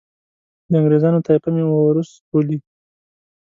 د 0.69 0.71
انګریزانو 0.79 1.23
طایفه 1.25 1.49
مې 1.55 1.63
اوروس 1.65 2.09
بولي. 2.29 2.57